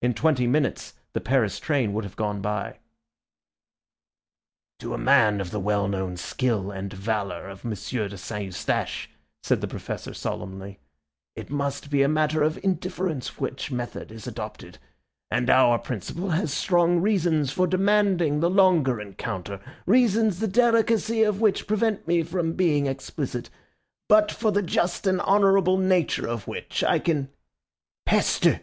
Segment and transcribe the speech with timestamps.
[0.00, 2.78] In twenty minutes the Paris train would have gone by.
[4.78, 8.46] "To a man of the well known skill and valour of Monsieur de St.
[8.46, 9.10] Eustache,"
[9.42, 10.78] said the Professor solemnly,
[11.34, 14.78] "it must be a matter of indifference which method is adopted,
[15.30, 21.42] and our principal has strong reasons for demanding the longer encounter, reasons the delicacy of
[21.42, 23.50] which prevent me from being explicit,
[24.08, 27.28] but for the just and honourable nature of which I can—"
[28.08, 28.60] "_Peste!